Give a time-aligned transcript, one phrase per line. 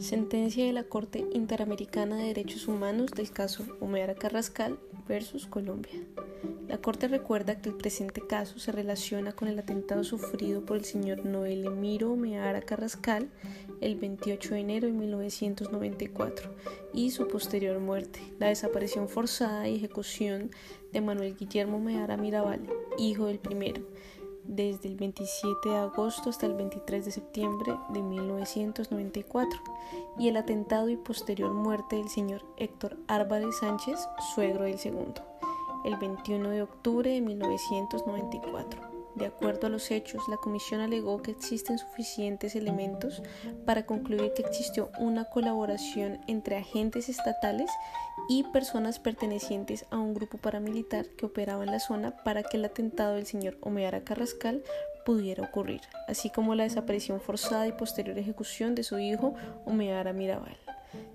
[0.00, 5.92] Sentencia de la Corte Interamericana de Derechos Humanos del caso Humeara Carrascal versus Colombia.
[6.68, 10.86] La Corte recuerda que el presente caso se relaciona con el atentado sufrido por el
[10.86, 13.28] señor Noel Emiro Meara Carrascal
[13.82, 16.50] el 28 de enero de 1994
[16.94, 20.50] y su posterior muerte, la desaparición forzada y ejecución
[20.92, 22.60] de Manuel Guillermo Meara Mirabal,
[22.98, 23.82] hijo del primero,
[24.60, 29.60] desde el 27 de agosto hasta el 23 de septiembre de 1994
[30.18, 33.98] y el atentado y posterior muerte del señor Héctor Álvarez Sánchez,
[34.34, 35.22] suegro del segundo,
[35.84, 38.89] el 21 de octubre de 1994.
[39.20, 43.22] De acuerdo a los hechos, la comisión alegó que existen suficientes elementos
[43.66, 47.70] para concluir que existió una colaboración entre agentes estatales
[48.30, 52.64] y personas pertenecientes a un grupo paramilitar que operaba en la zona para que el
[52.64, 54.62] atentado del señor Omeara Carrascal
[55.04, 59.34] pudiera ocurrir, así como la desaparición forzada y posterior ejecución de su hijo
[59.66, 60.56] Omeara Mirabal.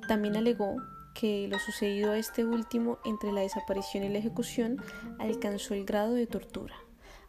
[0.07, 0.75] También alegó
[1.15, 4.79] que lo sucedido a este último entre la desaparición y la ejecución
[5.17, 6.84] alcanzó el grado de tortura.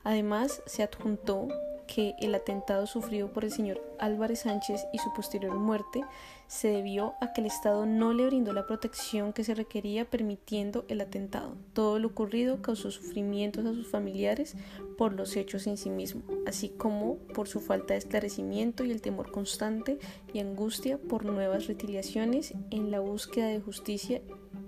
[0.07, 1.49] Además, se adjuntó
[1.89, 6.05] que el atentado sufrido por el señor Álvarez Sánchez y su posterior muerte
[6.47, 10.85] se debió a que el Estado no le brindó la protección que se requería permitiendo
[10.87, 11.57] el atentado.
[11.73, 14.55] Todo lo ocurrido causó sufrimientos a sus familiares
[14.97, 19.03] por los hechos en sí mismos, así como por su falta de esclarecimiento y el
[19.03, 19.99] temor constante
[20.33, 24.23] y angustia por nuevas retaliaciones en la búsqueda de justicia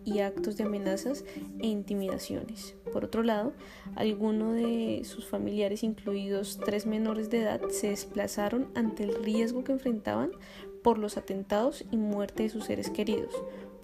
[0.04, 1.24] y actos de amenazas
[1.60, 2.74] e intimidaciones.
[2.92, 3.52] Por otro lado,
[3.96, 9.72] algunos de sus familiares, incluidos tres menores de edad, se desplazaron ante el riesgo que
[9.72, 10.30] enfrentaban
[10.82, 13.34] por los atentados y muerte de sus seres queridos.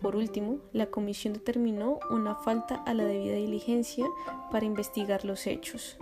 [0.00, 4.06] Por último, la comisión determinó una falta a la debida diligencia
[4.50, 5.96] para investigar los hechos.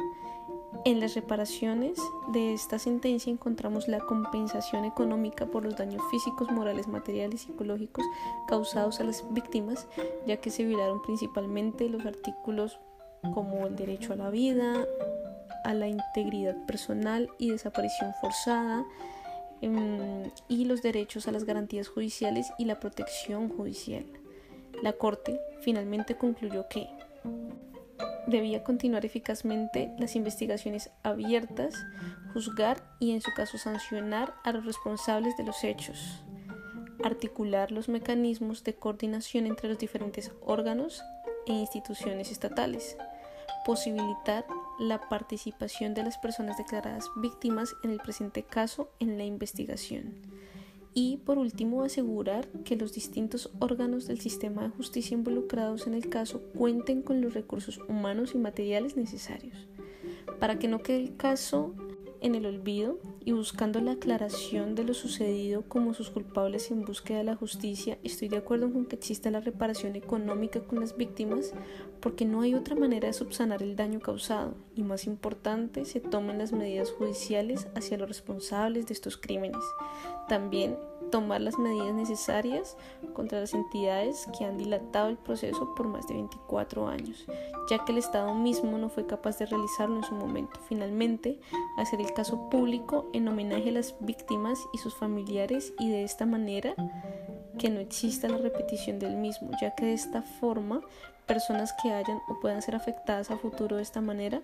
[0.84, 1.96] En las reparaciones
[2.32, 8.04] de esta sentencia encontramos la compensación económica por los daños físicos, morales, materiales y psicológicos
[8.48, 9.86] causados a las víctimas,
[10.26, 12.80] ya que se violaron principalmente los artículos
[13.34, 14.86] como el derecho a la vida,
[15.64, 18.84] a la integridad personal y desaparición forzada,
[19.60, 24.04] em, y los derechos a las garantías judiciales y la protección judicial.
[24.82, 26.88] La Corte finalmente concluyó que
[28.26, 31.74] debía continuar eficazmente las investigaciones abiertas,
[32.32, 36.24] juzgar y en su caso sancionar a los responsables de los hechos,
[37.04, 41.02] articular los mecanismos de coordinación entre los diferentes órganos
[41.46, 42.96] e instituciones estatales,
[43.64, 44.46] posibilitar
[44.78, 50.14] la participación de las personas declaradas víctimas en el presente caso en la investigación.
[50.94, 56.08] Y por último, asegurar que los distintos órganos del sistema de justicia involucrados en el
[56.08, 59.68] caso cuenten con los recursos humanos y materiales necesarios
[60.38, 61.74] para que no quede el caso
[62.20, 67.18] en el olvido y buscando la aclaración de lo sucedido como sus culpables en búsqueda
[67.18, 71.52] de la justicia, estoy de acuerdo con que exista la reparación económica con las víctimas
[72.00, 76.38] porque no hay otra manera de subsanar el daño causado y más importante, se tomen
[76.38, 79.62] las medidas judiciales hacia los responsables de estos crímenes.
[80.28, 80.76] También
[81.12, 82.76] tomar las medidas necesarias
[83.12, 87.26] contra las entidades que han dilatado el proceso por más de 24 años,
[87.70, 90.58] ya que el Estado mismo no fue capaz de realizarlo en su momento.
[90.68, 91.38] Finalmente,
[91.76, 96.26] hacer el caso público en homenaje a las víctimas y sus familiares y de esta
[96.26, 96.74] manera
[97.58, 100.80] que no exista la repetición del mismo, ya que de esta forma
[101.26, 104.42] personas que hayan o puedan ser afectadas a futuro de esta manera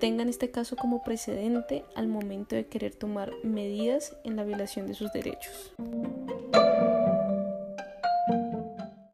[0.00, 4.94] tengan este caso como precedente al momento de querer tomar medidas en la violación de
[4.94, 5.74] sus derechos.